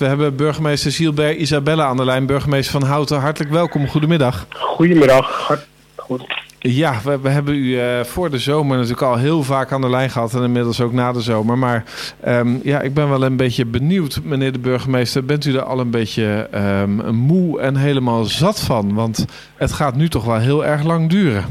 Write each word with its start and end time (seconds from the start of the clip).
We 0.00 0.06
hebben 0.06 0.36
burgemeester 0.36 0.92
Gilbert 0.92 1.38
Isabella 1.38 1.84
aan 1.84 1.96
de 1.96 2.04
lijn, 2.04 2.26
burgemeester 2.26 2.80
van 2.80 2.88
Houten. 2.88 3.20
Hartelijk 3.20 3.52
welkom, 3.52 3.88
goedemiddag. 3.88 4.46
Goedemiddag. 4.50 5.50
Goed. 5.96 6.24
Ja, 6.58 7.00
we, 7.04 7.18
we 7.20 7.28
hebben 7.28 7.54
u 7.54 7.58
uh, 7.58 8.00
voor 8.04 8.30
de 8.30 8.38
zomer 8.38 8.76
natuurlijk 8.76 9.02
al 9.02 9.16
heel 9.16 9.42
vaak 9.42 9.72
aan 9.72 9.80
de 9.80 9.90
lijn 9.90 10.10
gehad 10.10 10.34
en 10.34 10.42
inmiddels 10.42 10.80
ook 10.80 10.92
na 10.92 11.12
de 11.12 11.20
zomer. 11.20 11.58
Maar 11.58 11.84
um, 12.26 12.60
ja, 12.62 12.80
ik 12.80 12.94
ben 12.94 13.08
wel 13.08 13.24
een 13.24 13.36
beetje 13.36 13.64
benieuwd, 13.64 14.20
meneer 14.24 14.52
de 14.52 14.58
burgemeester. 14.58 15.24
Bent 15.24 15.44
u 15.44 15.54
er 15.54 15.62
al 15.62 15.80
een 15.80 15.90
beetje 15.90 16.48
um, 16.54 17.14
moe 17.14 17.60
en 17.60 17.76
helemaal 17.76 18.24
zat 18.24 18.60
van? 18.60 18.94
Want 18.94 19.24
het 19.56 19.72
gaat 19.72 19.96
nu 19.96 20.08
toch 20.08 20.24
wel 20.24 20.38
heel 20.38 20.64
erg 20.64 20.82
lang 20.82 21.10
duren. 21.10 21.44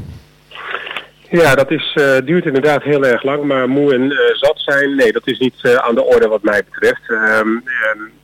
Ja, 1.31 1.55
dat 1.55 1.71
is, 1.71 1.95
uh, 1.99 2.17
duurt 2.25 2.45
inderdaad 2.45 2.83
heel 2.83 3.05
erg 3.05 3.23
lang, 3.23 3.43
maar 3.43 3.69
moe 3.69 3.93
en 3.93 4.01
uh, 4.01 4.17
zat 4.33 4.59
zijn, 4.59 4.95
nee, 4.95 5.11
dat 5.11 5.27
is 5.27 5.39
niet 5.39 5.55
uh, 5.61 5.73
aan 5.75 5.95
de 5.95 6.03
orde 6.03 6.27
wat 6.27 6.43
mij 6.43 6.63
betreft. 6.69 7.01
Um, 7.09 7.63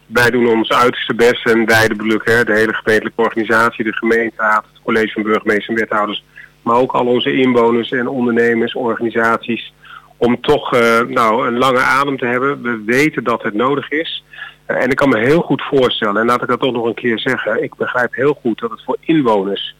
wij 0.05 0.29
doen 0.29 0.47
ons 0.47 0.71
uiterste 0.71 1.13
best 1.13 1.45
en 1.45 1.65
wij 1.65 1.87
de 1.87 1.95
de 1.95 2.53
hele 2.53 2.73
gemeentelijke 2.73 3.21
organisatie, 3.21 3.83
de 3.83 3.93
gemeenteraad, 3.93 4.65
het 4.71 4.81
college 4.83 5.11
van 5.13 5.23
burgemeesters 5.23 5.67
en 5.67 5.75
wethouders, 5.75 6.23
maar 6.61 6.75
ook 6.75 6.91
al 6.91 7.05
onze 7.05 7.33
inwoners 7.33 7.91
en 7.91 8.07
ondernemers, 8.07 8.75
organisaties, 8.75 9.73
om 10.17 10.41
toch 10.41 10.71
nou, 11.07 11.47
een 11.47 11.57
lange 11.57 11.79
adem 11.79 12.17
te 12.17 12.25
hebben. 12.25 12.61
We 12.61 12.81
weten 12.85 13.23
dat 13.23 13.43
het 13.43 13.53
nodig 13.53 13.91
is. 13.91 14.23
En 14.65 14.89
ik 14.89 14.95
kan 14.95 15.09
me 15.09 15.19
heel 15.19 15.41
goed 15.41 15.61
voorstellen, 15.61 16.21
en 16.21 16.25
laat 16.25 16.41
ik 16.41 16.47
dat 16.47 16.59
toch 16.59 16.73
nog 16.73 16.85
een 16.85 16.93
keer 16.93 17.19
zeggen, 17.19 17.63
ik 17.63 17.75
begrijp 17.75 18.13
heel 18.13 18.37
goed 18.41 18.59
dat 18.59 18.71
het 18.71 18.83
voor 18.83 18.97
inwoners 18.99 19.75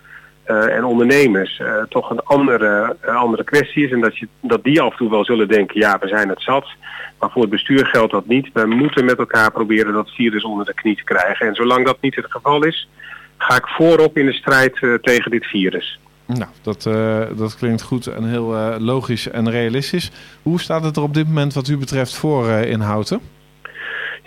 uh, 0.48 0.76
en 0.76 0.84
ondernemers 0.84 1.62
toch 1.90 2.10
een 2.10 2.24
andere, 2.24 2.96
andere 3.06 3.44
kwestie 3.44 3.86
is. 3.86 3.92
En 3.92 4.02
dat, 4.02 4.18
je, 4.18 4.28
dat 4.42 4.64
die 4.64 4.82
af 4.82 4.92
en 4.92 4.98
toe 4.98 5.10
wel 5.10 5.26
zullen 5.26 5.48
denken, 5.48 5.80
ja, 5.80 5.98
we 6.00 6.08
zijn 6.08 6.30
het 6.30 6.42
zat. 6.42 6.68
Maar 7.20 7.32
voor 7.32 7.42
het 7.42 7.52
bestuur 7.52 7.86
geldt 7.86 8.12
dat 8.12 8.28
niet. 8.28 8.50
We 8.54 8.66
moeten 8.66 9.06
met 9.06 9.18
elkaar 9.18 9.52
proberen 9.52 9.94
dat 9.94 10.10
virus 10.10 10.44
onder 10.44 10.66
de 10.66 10.74
knie 10.74 10.96
te 10.96 11.04
krijgen. 11.04 11.48
En 11.48 11.56
zolang 11.56 11.86
dat 11.86 12.02
niet 12.02 12.16
het 12.16 12.32
geval 12.32 12.64
is, 12.64 12.90
ga 13.38 13.56
ik 13.56 13.68
voorop 13.68 14.18
in 14.18 14.26
de 14.26 14.34
strijd 14.34 14.80
tegen 15.02 15.32
dit 15.32 15.46
virus. 15.46 16.00
Nou, 16.26 16.50
dat, 16.62 16.84
dat 17.38 17.56
klinkt 17.58 17.82
goed 17.82 18.08
en 18.08 18.24
heel 18.24 18.80
logisch 18.80 19.30
en 19.30 19.50
realistisch. 19.50 20.12
Hoe 20.42 20.60
staat 20.60 20.84
het 20.84 20.98
er 20.98 21.04
op 21.04 21.14
dit 21.14 21.28
moment 21.28 21.54
wat 21.54 21.68
u 21.68 21.78
betreft 21.78 22.16
voor 22.16 22.50
in 22.50 22.80
Houten? 22.80 23.20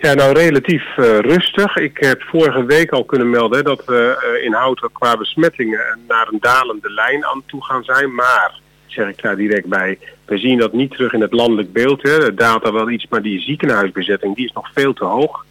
Ja, 0.01 0.13
nou 0.13 0.33
relatief 0.33 0.83
rustig. 1.21 1.77
Ik 1.77 1.97
heb 1.97 2.21
vorige 2.21 2.65
week 2.65 2.91
al 2.91 3.03
kunnen 3.03 3.29
melden 3.29 3.63
dat 3.63 3.85
we 3.85 4.39
in 4.43 4.53
Houten 4.53 4.91
qua 4.91 5.17
besmettingen 5.17 5.99
naar 6.07 6.27
een 6.31 6.37
dalende 6.41 6.91
lijn 6.91 7.25
aan 7.25 7.43
toe 7.45 7.63
gaan 7.63 7.83
zijn. 7.83 8.15
Maar, 8.15 8.59
zeg 8.85 9.07
ik 9.07 9.21
daar 9.21 9.35
direct 9.35 9.67
bij, 9.67 9.99
we 10.25 10.37
zien 10.37 10.57
dat 10.57 10.73
niet 10.73 10.91
terug 10.91 11.13
in 11.13 11.21
het 11.21 11.33
landelijk 11.33 11.73
beeld. 11.73 12.01
Hè. 12.01 12.19
De 12.19 12.33
data 12.33 12.71
wel 12.71 12.89
iets, 12.89 13.07
maar 13.09 13.21
die 13.21 13.41
ziekenhuisbezetting 13.41 14.35
die 14.35 14.45
is 14.45 14.51
nog 14.53 14.69
veel 14.73 14.93
te 14.93 15.05
hoog. 15.05 15.45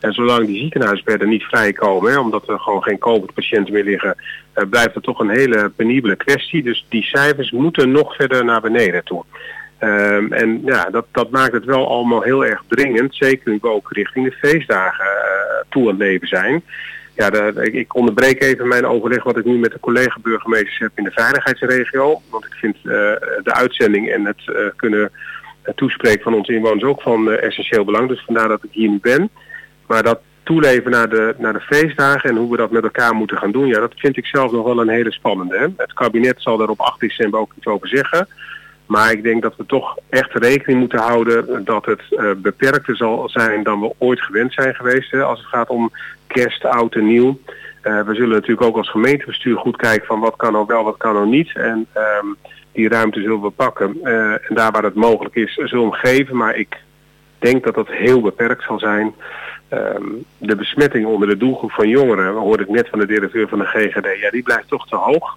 En 0.00 0.12
zolang 0.12 0.46
die 0.46 0.60
ziekenhuisbedden 0.60 1.28
niet 1.28 1.42
vrijkomen, 1.42 2.20
omdat 2.20 2.48
er 2.48 2.60
gewoon 2.60 2.82
geen 2.82 2.98
COVID-patiënten 2.98 3.72
meer 3.72 3.84
liggen, 3.84 4.16
uh, 4.54 4.64
blijft 4.70 4.94
het 4.94 5.04
toch 5.04 5.18
een 5.18 5.30
hele 5.30 5.72
penibele 5.76 6.16
kwestie. 6.16 6.62
Dus 6.62 6.86
die 6.88 7.02
cijfers 7.02 7.50
moeten 7.50 7.90
nog 7.90 8.14
verder 8.14 8.44
naar 8.44 8.60
beneden 8.60 9.04
toe. 9.04 9.24
Um, 9.84 10.32
en 10.32 10.60
ja, 10.64 10.84
dat, 10.90 11.06
dat 11.12 11.30
maakt 11.30 11.52
het 11.52 11.64
wel 11.64 11.88
allemaal 11.88 12.22
heel 12.22 12.44
erg 12.44 12.62
dringend, 12.68 13.14
zeker 13.14 13.50
nu 13.50 13.58
we 13.60 13.68
ook 13.68 13.92
richting 13.92 14.24
de 14.24 14.48
feestdagen 14.48 15.04
uh, 15.04 15.62
toe 15.68 15.82
aan 15.82 15.88
het 15.88 15.98
leven 15.98 16.28
zijn. 16.28 16.62
Ja, 17.14 17.30
ik, 17.54 17.94
onderbreek 17.94 18.42
even 18.42 18.68
mijn 18.68 18.86
overleg 18.86 19.22
wat 19.22 19.36
ik 19.36 19.44
nu 19.44 19.58
met 19.58 19.72
de 19.72 19.80
collega-burgemeesters 19.80 20.78
heb 20.78 20.90
in 20.94 21.04
de 21.04 21.10
veiligheidsregio. 21.10 22.20
Want 22.30 22.44
ik 22.44 22.52
vind 22.52 22.76
uh, 22.76 22.82
de 23.42 23.54
uitzending 23.54 24.10
en 24.10 24.24
het 24.24 24.72
kunnen 24.76 25.10
toespreken 25.74 26.22
van 26.22 26.34
onze 26.34 26.54
inwoners 26.54 26.84
ook 26.84 27.02
van 27.02 27.30
essentieel 27.30 27.84
belang. 27.84 28.08
Dus 28.08 28.24
vandaar 28.24 28.48
dat 28.48 28.64
ik 28.64 28.70
hier 28.72 28.88
nu 28.88 28.98
ben. 29.02 29.30
Maar 29.86 30.02
dat 30.02 30.20
toeleven 30.42 30.90
naar 30.90 31.08
de, 31.08 31.34
naar 31.38 31.52
de 31.52 31.60
feestdagen 31.60 32.30
en 32.30 32.36
hoe 32.36 32.50
we 32.50 32.56
dat 32.56 32.70
met 32.70 32.82
elkaar 32.82 33.14
moeten 33.14 33.38
gaan 33.38 33.52
doen, 33.52 33.66
ja, 33.66 33.80
dat 33.80 33.92
vind 33.94 34.16
ik 34.16 34.26
zelf 34.26 34.52
nog 34.52 34.64
wel 34.64 34.80
een 34.80 34.88
hele 34.88 35.12
spannende. 35.12 35.58
Hè? 35.58 35.66
Het 35.76 35.92
kabinet 35.92 36.42
zal 36.42 36.56
daar 36.56 36.68
op 36.68 36.80
8 36.80 37.00
december 37.00 37.40
ook 37.40 37.52
iets 37.56 37.66
over 37.66 37.88
zeggen. 37.88 38.28
Maar 38.86 39.12
ik 39.12 39.22
denk 39.22 39.42
dat 39.42 39.56
we 39.56 39.66
toch 39.66 39.98
echt 40.08 40.32
rekening 40.32 40.80
moeten 40.80 40.98
houden 40.98 41.64
dat 41.64 41.84
het 41.84 42.02
uh, 42.10 42.30
beperkter 42.36 42.96
zal 42.96 43.28
zijn 43.28 43.62
dan 43.62 43.80
we 43.80 43.92
ooit 43.98 44.20
gewend 44.20 44.52
zijn 44.52 44.74
geweest. 44.74 45.10
Hè, 45.10 45.22
als 45.22 45.38
het 45.38 45.48
gaat 45.48 45.68
om 45.68 45.90
kerst, 46.26 46.64
oud 46.64 46.94
en 46.94 47.06
nieuw. 47.06 47.38
Uh, 47.82 48.02
we 48.02 48.14
zullen 48.14 48.28
natuurlijk 48.28 48.66
ook 48.66 48.76
als 48.76 48.90
gemeentebestuur 48.90 49.56
goed 49.56 49.76
kijken 49.76 50.06
van 50.06 50.20
wat 50.20 50.36
kan 50.36 50.52
nou 50.52 50.64
wel, 50.66 50.84
wat 50.84 50.96
kan 50.96 51.14
nou 51.14 51.26
niet. 51.26 51.50
En 51.54 51.86
um, 51.96 52.36
die 52.72 52.88
ruimte 52.88 53.20
zullen 53.20 53.40
we 53.40 53.50
pakken. 53.50 53.98
Uh, 54.02 54.32
en 54.32 54.54
daar 54.54 54.72
waar 54.72 54.82
het 54.82 54.94
mogelijk 54.94 55.34
is, 55.34 55.54
zullen 55.54 55.90
we 55.90 55.90
hem 55.90 55.92
geven. 55.92 56.36
Maar 56.36 56.56
ik 56.56 56.76
denk 57.38 57.64
dat 57.64 57.74
dat 57.74 57.88
heel 57.88 58.20
beperkt 58.20 58.62
zal 58.62 58.78
zijn. 58.78 59.14
Um, 59.70 60.24
de 60.38 60.56
besmetting 60.56 61.06
onder 61.06 61.28
de 61.28 61.36
doelgroep 61.36 61.72
van 61.72 61.88
jongeren, 61.88 62.32
hoorde 62.32 62.62
ik 62.62 62.68
net 62.68 62.88
van 62.88 62.98
de 62.98 63.06
directeur 63.06 63.48
van 63.48 63.58
de 63.58 63.64
GGD, 63.64 64.20
ja 64.20 64.30
die 64.30 64.42
blijft 64.42 64.68
toch 64.68 64.88
te 64.88 64.96
hoog. 64.96 65.36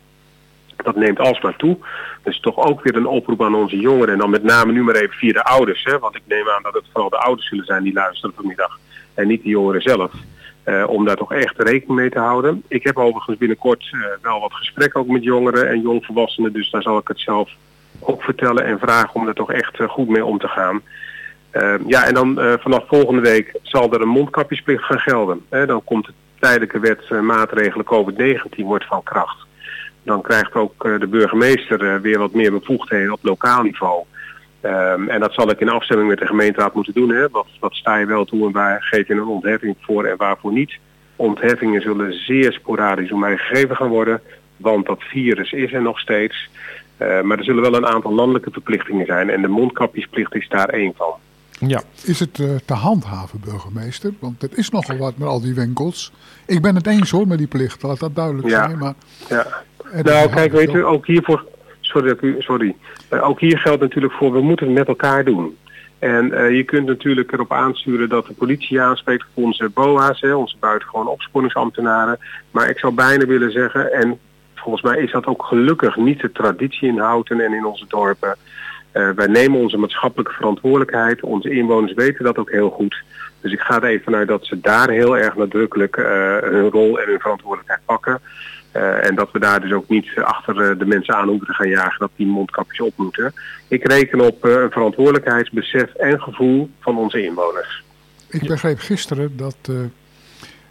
Dat 0.83 0.95
neemt 0.95 1.19
alsmaar 1.19 1.55
toe. 1.55 1.77
Dus 2.23 2.39
toch 2.39 2.57
ook 2.57 2.83
weer 2.83 2.95
een 2.95 3.07
oproep 3.07 3.43
aan 3.43 3.55
onze 3.55 3.79
jongeren. 3.79 4.13
En 4.13 4.19
dan 4.19 4.29
met 4.29 4.43
name 4.43 4.71
nu 4.71 4.83
maar 4.83 4.95
even 4.95 5.15
via 5.15 5.33
de 5.33 5.43
ouders. 5.43 5.83
Hè, 5.83 5.99
want 5.99 6.15
ik 6.15 6.21
neem 6.25 6.49
aan 6.49 6.63
dat 6.63 6.73
het 6.73 6.85
vooral 6.91 7.09
de 7.09 7.17
ouders 7.17 7.47
zullen 7.47 7.65
zijn 7.65 7.83
die 7.83 7.93
luisteren 7.93 8.35
vanmiddag. 8.35 8.79
En 9.13 9.27
niet 9.27 9.43
de 9.43 9.49
jongeren 9.49 9.81
zelf. 9.81 10.11
Uh, 10.67 10.83
om 10.87 11.05
daar 11.05 11.15
toch 11.15 11.33
echt 11.33 11.57
rekening 11.57 11.99
mee 11.99 12.09
te 12.09 12.19
houden. 12.19 12.63
Ik 12.67 12.83
heb 12.83 12.97
overigens 12.97 13.37
binnenkort 13.37 13.91
uh, 13.91 14.01
wel 14.21 14.39
wat 14.39 14.53
gesprekken 14.53 14.99
ook 14.99 15.07
met 15.07 15.23
jongeren 15.23 15.69
en 15.69 15.81
jongvolwassenen. 15.81 16.53
Dus 16.53 16.71
daar 16.71 16.81
zal 16.81 16.97
ik 16.97 17.07
het 17.07 17.19
zelf 17.19 17.51
ook 17.99 18.23
vertellen 18.23 18.65
en 18.65 18.79
vragen 18.79 19.15
om 19.15 19.27
er 19.27 19.33
toch 19.33 19.51
echt 19.51 19.79
uh, 19.79 19.89
goed 19.89 20.07
mee 20.07 20.25
om 20.25 20.37
te 20.37 20.47
gaan. 20.47 20.81
Uh, 21.51 21.73
ja, 21.85 22.05
en 22.05 22.13
dan 22.13 22.39
vanaf 22.59 22.83
volgende 22.87 23.21
week 23.21 23.59
zal 23.61 23.93
er 23.93 24.01
een 24.01 24.07
mondkapjesplicht 24.07 24.83
gaan 24.83 24.99
gelden. 24.99 25.45
Dan 25.49 25.83
komt 25.83 26.05
de 26.05 26.13
tijdelijke 26.39 26.79
wet 26.79 27.09
maatregelen 27.21 27.85
COVID-19 27.85 28.63
wordt 28.63 28.85
van 28.85 29.03
kracht. 29.03 29.46
Dan 30.07 30.21
krijgt 30.21 30.53
ook 30.53 30.99
de 30.99 31.07
burgemeester 31.07 32.01
weer 32.01 32.19
wat 32.19 32.33
meer 32.33 32.51
bevoegdheden 32.51 33.13
op 33.13 33.19
lokaal 33.21 33.61
niveau. 33.61 34.03
Um, 34.61 35.09
en 35.09 35.19
dat 35.19 35.33
zal 35.33 35.49
ik 35.49 35.59
in 35.59 35.69
afstemming 35.69 36.09
met 36.09 36.19
de 36.19 36.25
gemeenteraad 36.25 36.73
moeten 36.73 36.93
doen. 36.93 37.09
Hè. 37.09 37.29
Wat, 37.29 37.47
wat 37.59 37.73
sta 37.73 37.97
je 37.97 38.05
wel 38.05 38.25
toe 38.25 38.45
en 38.45 38.51
waar 38.51 38.83
geef 38.83 39.07
je 39.07 39.13
een 39.13 39.25
ontheffing 39.25 39.75
voor 39.79 40.05
en 40.05 40.17
waarvoor 40.17 40.51
niet. 40.51 40.77
Ontheffingen 41.15 41.81
zullen 41.81 42.13
zeer 42.13 42.51
sporadisch 42.51 43.11
om 43.11 43.19
mij 43.19 43.37
gegeven 43.37 43.75
gaan 43.75 43.89
worden. 43.89 44.21
Want 44.57 44.85
dat 44.85 45.01
virus 45.01 45.51
is 45.51 45.73
er 45.73 45.81
nog 45.81 45.99
steeds. 45.99 46.49
maar 46.97 47.37
er 47.37 47.43
zullen 47.43 47.61
wel 47.61 47.75
een 47.75 47.87
aantal 47.87 48.13
landelijke 48.13 48.51
verplichtingen 48.51 49.05
zijn. 49.05 49.29
En 49.29 49.41
de 49.41 49.47
mondkapjesplicht 49.47 50.35
is 50.35 50.47
daar 50.49 50.69
één 50.69 50.93
van. 50.95 51.13
Ja. 51.59 51.81
Is 52.03 52.19
het 52.19 52.37
uh, 52.37 52.55
te 52.65 52.73
handhaven, 52.73 53.39
burgemeester? 53.39 54.13
Want 54.19 54.43
er 54.43 54.49
is 54.55 54.69
nogal 54.69 54.97
wat 54.97 55.17
met 55.17 55.27
al 55.27 55.41
die 55.41 55.53
winkels. 55.53 56.11
Ik 56.45 56.61
ben 56.61 56.75
het 56.75 56.87
eens 56.87 57.11
hoor 57.11 57.27
met 57.27 57.37
die 57.37 57.47
plicht, 57.47 57.83
laat 57.83 57.99
dat 57.99 58.15
duidelijk 58.15 58.47
ja. 58.47 58.65
zijn. 58.65 58.77
Maar 58.77 58.93
ja. 59.29 59.47
Nou, 60.03 60.29
kijk, 60.29 60.51
weet 60.51 60.73
u, 60.73 60.85
ook 60.85 61.05
hiervoor... 61.05 61.45
Sorry, 61.79 62.35
sorry. 62.39 62.75
Uh, 63.13 63.29
ook 63.29 63.39
hier 63.39 63.57
geldt 63.57 63.81
natuurlijk 63.81 64.13
voor, 64.13 64.31
we 64.31 64.41
moeten 64.41 64.65
het 64.65 64.75
met 64.75 64.87
elkaar 64.87 65.23
doen. 65.23 65.57
En 65.99 66.27
uh, 66.27 66.55
je 66.55 66.63
kunt 66.63 66.85
natuurlijk 66.85 67.31
erop 67.31 67.51
aansturen 67.51 68.09
dat 68.09 68.25
de 68.25 68.33
politie 68.33 68.81
aanspreekt 68.81 69.25
voor 69.33 69.43
onze 69.43 69.69
BOA's, 69.69 70.21
hè, 70.21 70.33
onze 70.33 70.55
buitengewoon 70.59 71.07
opsporingsambtenaren. 71.07 72.19
Maar 72.51 72.69
ik 72.69 72.79
zou 72.79 72.93
bijna 72.93 73.25
willen 73.25 73.51
zeggen, 73.51 73.93
en 73.93 74.19
volgens 74.55 74.83
mij 74.83 75.03
is 75.03 75.11
dat 75.11 75.25
ook 75.25 75.43
gelukkig 75.43 75.95
niet 75.95 76.21
de 76.21 76.31
traditie 76.31 76.87
in 76.87 76.99
Houten 76.99 77.39
en 77.39 77.53
in 77.53 77.65
onze 77.65 77.85
dorpen... 77.87 78.35
Uh, 78.93 79.09
wij 79.09 79.27
nemen 79.27 79.59
onze 79.59 79.77
maatschappelijke 79.77 80.33
verantwoordelijkheid. 80.33 81.21
Onze 81.21 81.49
inwoners 81.49 81.93
weten 81.93 82.23
dat 82.23 82.37
ook 82.37 82.51
heel 82.51 82.69
goed. 82.69 83.03
Dus 83.41 83.51
ik 83.51 83.59
ga 83.59 83.75
er 83.75 83.83
even 83.83 84.03
vanuit 84.03 84.27
dat 84.27 84.45
ze 84.45 84.59
daar 84.59 84.89
heel 84.89 85.17
erg 85.17 85.35
nadrukkelijk 85.35 85.97
uh, 85.97 86.05
hun 86.41 86.69
rol 86.69 86.99
en 86.99 87.09
hun 87.09 87.19
verantwoordelijkheid 87.19 87.81
pakken. 87.85 88.21
Uh, 88.73 89.05
en 89.05 89.15
dat 89.15 89.31
we 89.31 89.39
daar 89.39 89.61
dus 89.61 89.71
ook 89.71 89.89
niet 89.89 90.07
achter 90.15 90.77
de 90.77 90.85
mensen 90.85 91.15
aan 91.15 91.27
hoeven 91.27 91.47
te 91.47 91.53
gaan 91.53 91.69
jagen 91.69 91.99
dat 91.99 92.11
die 92.15 92.27
mondkapjes 92.27 92.81
op 92.81 92.93
moeten. 92.95 93.33
Ik 93.67 93.87
reken 93.87 94.21
op 94.21 94.43
een 94.43 94.71
verantwoordelijkheidsbesef 94.71 95.93
en 95.93 96.21
gevoel 96.21 96.69
van 96.79 96.97
onze 96.97 97.23
inwoners. 97.23 97.83
Ik 98.27 98.47
begreep 98.47 98.79
gisteren 98.79 99.37
dat 99.37 99.57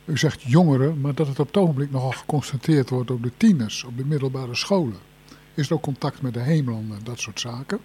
u 0.05 0.17
zegt 0.17 0.43
jongeren, 0.43 1.01
maar 1.01 1.15
dat 1.15 1.27
het 1.27 1.39
op 1.39 1.47
het 1.47 1.57
ogenblik 1.57 1.91
nogal 1.91 2.11
geconstateerd 2.11 2.91
wordt 2.91 3.11
op 3.11 3.23
de 3.23 3.33
tieners, 3.37 3.85
op 3.85 3.97
de 3.97 4.05
middelbare 4.05 4.55
scholen. 4.55 4.99
Is 5.55 5.69
er 5.69 5.75
ook 5.75 5.83
contact 5.83 6.23
met 6.23 6.35
de 6.35 6.41
hemelanden 6.41 6.97
en 6.97 7.05
dat 7.05 7.19
soort 7.19 7.41
zaken? 7.41 7.79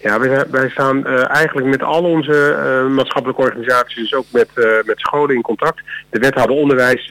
Ja, 0.00 0.20
wij, 0.20 0.44
wij 0.50 0.68
staan 0.68 0.98
uh, 0.98 1.28
eigenlijk 1.28 1.66
met 1.66 1.82
al 1.82 2.02
onze 2.02 2.56
uh, 2.58 2.94
maatschappelijke 2.94 3.42
organisaties, 3.42 3.96
dus 3.96 4.14
ook 4.14 4.26
met, 4.32 4.48
uh, 4.54 4.66
met 4.84 4.98
scholen 4.98 5.34
in 5.34 5.42
contact. 5.42 5.82
De 6.10 6.18
wethouder 6.18 6.56
onderwijs 6.56 7.08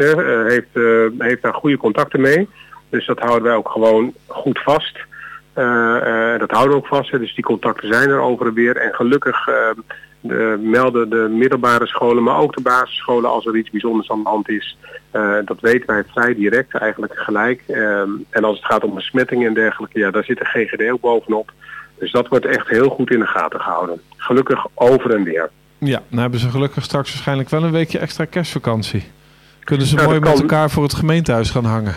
heeft, 0.47 0.67
heeft 1.17 1.41
daar 1.41 1.53
goede 1.53 1.77
contacten 1.77 2.21
mee. 2.21 2.49
Dus 2.89 3.05
dat 3.05 3.19
houden 3.19 3.43
wij 3.43 3.55
ook 3.55 3.69
gewoon 3.69 4.13
goed 4.27 4.59
vast. 4.59 4.97
dat 6.39 6.51
houden 6.51 6.69
we 6.69 6.75
ook 6.75 6.87
vast. 6.87 7.11
Hè. 7.11 7.19
Dus 7.19 7.35
die 7.35 7.43
contacten 7.43 7.93
zijn 7.93 8.09
er 8.09 8.19
over 8.19 8.47
en 8.47 8.53
weer. 8.53 8.77
En 8.77 8.93
gelukkig 8.93 9.49
de, 10.19 10.57
melden 10.61 11.09
de 11.09 11.27
middelbare 11.29 11.87
scholen, 11.87 12.23
maar 12.23 12.37
ook 12.37 12.55
de 12.55 12.61
basisscholen 12.61 13.29
als 13.29 13.45
er 13.45 13.55
iets 13.55 13.69
bijzonders 13.69 14.09
aan 14.09 14.23
de 14.23 14.29
hand 14.29 14.49
is. 14.49 14.77
dat 15.45 15.59
weten 15.59 15.87
wij 15.87 16.03
vrij 16.07 16.35
direct, 16.35 16.75
eigenlijk 16.75 17.13
gelijk. 17.15 17.63
en 18.29 18.43
als 18.43 18.57
het 18.57 18.65
gaat 18.65 18.83
om 18.83 18.95
besmettingen 18.95 19.47
en 19.47 19.53
dergelijke, 19.53 19.99
ja, 19.99 20.11
daar 20.11 20.23
zit 20.23 20.37
de 20.37 20.45
GGD 20.45 20.91
ook 20.91 21.01
bovenop. 21.01 21.51
Dus 21.99 22.11
dat 22.11 22.27
wordt 22.27 22.45
echt 22.45 22.67
heel 22.67 22.89
goed 22.89 23.11
in 23.11 23.19
de 23.19 23.25
gaten 23.25 23.59
gehouden. 23.59 24.01
Gelukkig 24.17 24.65
over 24.73 25.15
en 25.15 25.23
weer. 25.23 25.49
Ja, 25.77 26.01
dan 26.09 26.19
hebben 26.19 26.39
ze 26.39 26.49
gelukkig 26.49 26.83
straks 26.83 27.09
waarschijnlijk 27.09 27.49
wel 27.49 27.63
een 27.63 27.71
weekje 27.71 27.99
extra 27.99 28.25
kerstvakantie. 28.25 29.03
Kunnen 29.63 29.87
ze 29.87 29.95
mooi 29.95 30.19
met 30.19 30.39
elkaar 30.39 30.69
voor 30.69 30.83
het 30.83 30.93
gemeentehuis 30.93 31.49
gaan 31.49 31.65
hangen? 31.65 31.93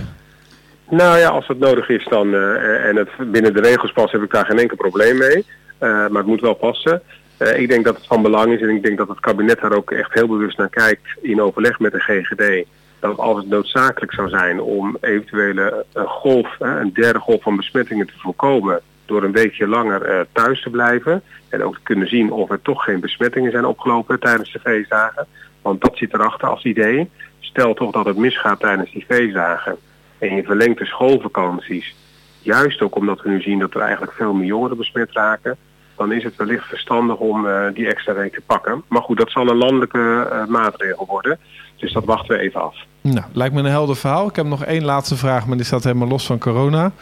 Nou 0.90 1.18
ja, 1.18 1.28
als 1.28 1.46
het 1.46 1.58
nodig 1.58 1.88
is 1.88 2.06
dan, 2.10 2.34
uh, 2.34 2.84
en 2.88 2.96
het 2.96 3.08
binnen 3.30 3.54
de 3.54 3.60
regels 3.60 3.92
past, 3.92 4.12
heb 4.12 4.22
ik 4.22 4.30
daar 4.30 4.46
geen 4.46 4.58
enkel 4.58 4.76
probleem 4.76 5.18
mee. 5.18 5.36
Uh, 5.36 5.44
maar 5.80 6.10
het 6.10 6.26
moet 6.26 6.40
wel 6.40 6.54
passen. 6.54 7.02
Uh, 7.38 7.58
ik 7.58 7.68
denk 7.68 7.84
dat 7.84 7.96
het 7.96 8.06
van 8.06 8.22
belang 8.22 8.52
is 8.52 8.60
en 8.60 8.68
ik 8.68 8.82
denk 8.82 8.98
dat 8.98 9.08
het 9.08 9.20
kabinet 9.20 9.60
daar 9.60 9.72
ook 9.72 9.90
echt 9.90 10.14
heel 10.14 10.26
bewust 10.26 10.58
naar 10.58 10.68
kijkt 10.68 11.08
in 11.20 11.40
overleg 11.40 11.78
met 11.78 11.92
de 11.92 12.00
GGD. 12.00 12.66
Dat 13.00 13.18
als 13.18 13.36
het 13.36 13.48
noodzakelijk 13.48 14.12
zou 14.12 14.28
zijn 14.28 14.60
om 14.60 14.96
eventuele 15.00 15.84
golf, 15.94 16.56
een 16.58 16.92
derde 16.92 17.18
golf 17.18 17.42
van 17.42 17.56
besmettingen 17.56 18.06
te 18.06 18.12
voorkomen 18.16 18.80
door 19.08 19.22
een 19.22 19.32
weekje 19.32 19.68
langer 19.68 20.26
thuis 20.32 20.62
te 20.62 20.70
blijven. 20.70 21.22
En 21.48 21.62
ook 21.62 21.74
te 21.74 21.82
kunnen 21.82 22.08
zien 22.08 22.32
of 22.32 22.50
er 22.50 22.62
toch 22.62 22.84
geen 22.84 23.00
besmettingen 23.00 23.50
zijn 23.50 23.64
opgelopen 23.64 24.20
tijdens 24.20 24.52
de 24.52 24.58
feestdagen. 24.58 25.26
Want 25.62 25.80
dat 25.80 25.96
zit 25.96 26.14
erachter 26.14 26.48
als 26.48 26.64
idee. 26.64 27.10
Stel 27.40 27.74
toch 27.74 27.92
dat 27.92 28.06
het 28.06 28.16
misgaat 28.16 28.60
tijdens 28.60 28.92
die 28.92 29.04
feestdagen 29.08 29.78
en 30.18 30.34
je 30.34 30.42
verlengt 30.42 30.78
de 30.78 30.84
schoolvakanties, 30.84 31.94
juist 32.42 32.82
ook 32.82 32.96
omdat 32.96 33.22
we 33.22 33.28
nu 33.28 33.40
zien 33.40 33.58
dat 33.58 33.74
er 33.74 33.80
eigenlijk 33.80 34.12
veel 34.12 34.32
meer 34.32 34.46
jongeren 34.46 34.76
besmet 34.76 35.12
raken, 35.12 35.56
dan 35.96 36.12
is 36.12 36.24
het 36.24 36.36
wellicht 36.36 36.66
verstandig 36.66 37.16
om 37.16 37.46
uh, 37.46 37.64
die 37.74 37.88
extra 37.88 38.14
week 38.14 38.32
te 38.32 38.42
pakken. 38.46 38.82
Maar 38.88 39.02
goed, 39.02 39.18
dat 39.18 39.30
zal 39.30 39.48
een 39.48 39.56
landelijke 39.56 40.28
uh, 40.32 40.46
maatregel 40.46 41.06
worden. 41.06 41.38
Dus 41.76 41.92
dat 41.92 42.04
wachten 42.04 42.36
we 42.36 42.42
even 42.42 42.62
af. 42.62 42.76
Nou, 43.00 43.26
lijkt 43.32 43.54
me 43.54 43.60
een 43.60 43.66
helder 43.66 43.96
verhaal. 43.96 44.28
Ik 44.28 44.36
heb 44.36 44.46
nog 44.46 44.64
één 44.64 44.84
laatste 44.84 45.16
vraag, 45.16 45.46
maar 45.46 45.56
die 45.56 45.66
staat 45.66 45.84
helemaal 45.84 46.08
los 46.08 46.26
van 46.26 46.38
corona. 46.38 46.92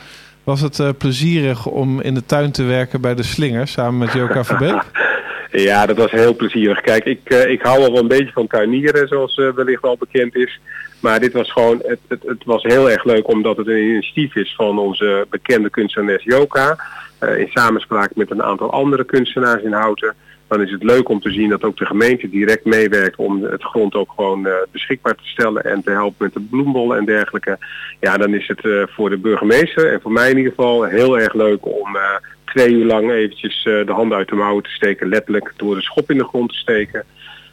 Was 0.46 0.60
het 0.60 0.78
uh, 0.78 0.88
plezierig 0.98 1.66
om 1.66 2.00
in 2.00 2.14
de 2.14 2.26
tuin 2.26 2.52
te 2.52 2.64
werken 2.64 3.00
bij 3.00 3.14
de 3.14 3.22
Slingers 3.22 3.72
samen 3.72 3.98
met 3.98 4.12
Joka 4.12 4.44
Verbeek? 4.44 4.82
Ja, 5.50 5.87
dat 5.87 5.96
was 5.96 6.10
heel 6.10 6.37
plezierig. 6.37 6.81
Kijk, 6.81 7.04
ik, 7.04 7.20
uh, 7.25 7.50
ik 7.50 7.62
hou 7.62 7.78
al 7.78 7.93
wel 7.93 8.00
een 8.02 8.08
beetje 8.08 8.32
van 8.32 8.46
tuinieren, 8.46 9.08
zoals 9.08 9.37
uh, 9.37 9.52
wellicht 9.52 9.82
al 9.82 9.96
bekend 9.96 10.34
is. 10.34 10.60
Maar 11.00 11.20
dit 11.20 11.32
was 11.32 11.52
gewoon, 11.52 11.82
het, 11.84 11.98
het, 12.08 12.22
het, 12.26 12.44
was 12.44 12.62
heel 12.62 12.90
erg 12.90 13.04
leuk 13.04 13.28
omdat 13.28 13.56
het 13.56 13.66
een 13.66 13.88
initiatief 13.88 14.34
is 14.37 14.54
van 14.54 14.78
onze 14.78 15.26
bekende 15.31 15.70
kunstenares 15.70 16.25
Joka. 16.25 16.76
In 17.20 17.48
samenspraak 17.50 18.10
met 18.14 18.31
een 18.31 18.43
aantal 18.43 18.72
andere 18.72 19.04
kunstenaars 19.04 19.62
in 19.62 19.72
Houten. 19.72 20.14
Dan 20.48 20.62
is 20.62 20.70
het 20.70 20.82
leuk 20.82 21.08
om 21.08 21.20
te 21.20 21.31
zien 21.31 21.48
dat 21.48 21.64
ook 21.64 21.76
de 21.76 21.87
gemeente 21.87 22.28
direct 22.28 22.64
meewerkt 22.64 23.16
om 23.16 23.43
het 23.43 23.62
grond 23.62 23.94
ook 23.94 24.12
gewoon 24.16 24.48
beschikbaar 24.72 25.14
te 25.14 25.26
stellen 25.26 25.64
en 25.64 25.82
te 25.82 25.90
helpen 25.90 26.16
met 26.19 26.32
de 26.32 26.40
bloembollen 26.40 26.98
en 26.98 27.04
dergelijke. 27.04 27.58
Ja, 28.00 28.16
dan 28.16 28.34
is 28.34 28.48
het 28.48 28.88
voor 28.90 29.10
de 29.10 29.16
burgemeester 29.16 29.93
en 29.93 30.00
voor 30.00 30.12
mij 30.12 30.31
in 30.31 30.37
ieder 30.37 30.52
geval 30.52 30.84
heel 30.84 31.19
erg 31.19 31.34
leuk 31.34 31.66
om 31.66 31.98
twee 32.44 32.70
uur 32.70 32.84
lang 32.84 33.10
eventjes 33.10 33.62
de 33.62 33.93
handen 33.93 34.19
uit 34.19 34.28
de 34.28 34.34
mouwen 34.34 34.62
te 34.62 34.70
steken. 34.70 35.08
Letterlijk 35.08 35.52
door 35.56 35.75
de 35.75 35.82
schop 35.82 36.10
in 36.10 36.19
de 36.19 36.25
grond 36.25 36.50
te 36.50 36.56
steken. 36.56 37.04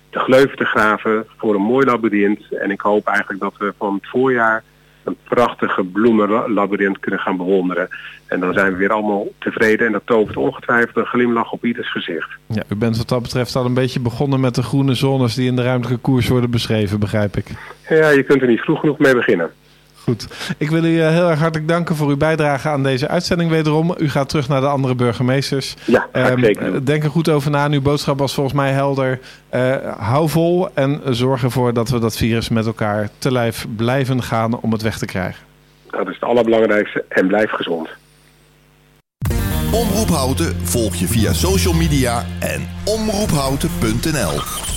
De 0.10 0.20
gleuven 0.20 0.58
te 0.58 0.66
graven 0.66 1.26
voor 1.38 1.56
een 1.56 1.62
mooi 1.62 1.86
labyrint. 1.86 2.52
En 2.52 2.72
ik 2.72 2.82
hoop 2.82 3.08
eigenlijk 3.08 3.42
dat 3.42 3.58
we 3.58 3.74
van 3.78 3.94
het 3.94 4.08
voorjaar 4.08 4.64
een 5.04 5.18
prachtige 5.24 5.84
bloemenlabyrint 5.84 7.00
kunnen 7.00 7.20
gaan 7.20 7.38
bewonderen. 7.38 7.88
En 8.28 8.40
dan 8.40 8.54
zijn 8.54 8.72
we 8.72 8.78
weer 8.78 8.92
allemaal 8.92 9.28
tevreden. 9.40 9.86
En 9.86 9.92
dat 9.92 10.02
tovert 10.06 10.38
ongetwijfeld 10.38 10.96
een 10.96 11.06
glimlach 11.06 11.52
op 11.52 11.66
ieders 11.66 11.92
gezicht. 11.92 12.30
Ja, 12.48 12.64
u 12.70 12.76
bent 12.76 12.98
wat 12.98 13.10
dat 13.10 13.22
betreft 13.22 13.56
al 13.56 13.66
een 13.66 13.74
beetje 13.74 14.00
begonnen 14.00 14.40
met 14.40 14.56
de 14.56 14.64
groene 14.64 14.94
zones 14.94 15.36
die 15.36 15.48
in 15.48 15.56
de 15.56 15.64
ruimtelijke 15.64 16.02
koers 16.02 16.28
worden 16.28 16.52
beschreven, 16.52 17.00
begrijp 17.00 17.36
ik. 17.36 17.46
Ja, 17.90 18.10
je 18.10 18.24
kunt 18.24 18.42
er 18.42 18.48
niet 18.48 18.60
vroeg 18.60 18.80
genoeg 18.80 18.98
mee 18.98 19.16
beginnen. 19.16 19.52
Goed. 20.04 20.28
Ik 20.58 20.70
wil 20.70 20.84
u 20.84 21.02
heel 21.02 21.30
erg 21.30 21.40
hartelijk 21.40 21.68
danken 21.68 21.96
voor 21.96 22.10
uw 22.10 22.18
bijdrage 22.18 22.70
aan 22.70 22.84
deze 22.84 23.08
uitzending 23.08 23.50
wederom. 23.50 23.96
U 23.98 24.10
gaat 24.10 24.30
terug 24.30 24.48
naar 24.48 24.62
de 24.62 24.68
andere 24.68 24.96
burgemeesters. 24.96 25.76
Ja, 25.86 26.08
um, 26.14 26.40
zeker. 26.40 26.86
Denk 26.86 27.04
er 27.04 27.10
goed 27.10 27.30
over 27.30 27.52
na. 27.52 27.70
Uw 27.70 27.82
boodschap 27.82 28.20
was 28.20 28.34
volgens 28.34 28.56
mij 28.56 28.72
helder. 28.72 29.20
Uh, 29.54 29.76
hou 29.98 30.30
vol 30.30 30.70
en 30.74 31.02
zorg 31.10 31.44
ervoor 31.44 31.74
dat 31.74 31.90
we 31.90 32.00
dat 32.00 32.18
virus 32.18 32.50
met 32.50 32.66
elkaar 32.66 33.10
te 33.18 33.32
lijf 33.32 33.66
blijven 33.76 34.24
gaan 34.24 34.60
om 34.60 34.72
het 34.72 34.82
weg 34.82 34.98
te 34.98 35.06
krijgen. 35.06 35.44
Dat 35.90 36.08
is 36.08 36.14
het 36.14 36.24
allerbelangrijkste 36.24 37.06
en 37.10 37.28
blijf 37.28 37.52
gezond. 37.52 37.90
Omroep 39.72 40.10
Houten 40.10 40.56
volg 40.64 40.96
je 40.96 41.08
via 41.08 41.34
social 41.34 41.74
media 41.74 42.26
en 42.40 42.68
omroephouten.nl 42.84 44.73